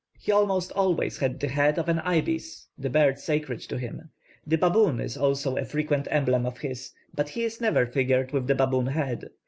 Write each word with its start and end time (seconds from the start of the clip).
He 0.19 0.31
almost 0.31 0.71
always 0.71 1.19
has 1.19 1.37
the 1.37 1.47
head 1.47 1.77
of 1.77 1.87
an 1.87 1.99
ibis, 1.99 2.69
the 2.75 2.89
bird 2.89 3.19
sacred 3.19 3.59
to 3.59 3.77
him. 3.77 4.09
The 4.47 4.57
baboon 4.57 4.99
is 4.99 5.15
also 5.15 5.57
a 5.57 5.63
frequent 5.63 6.07
emblem 6.09 6.47
of 6.47 6.57
his, 6.57 6.91
but 7.13 7.29
he 7.29 7.43
is 7.43 7.61
never 7.61 7.85
figured 7.85 8.31
with 8.31 8.47
the 8.47 8.55
baboon 8.55 8.87
head. 8.87 9.29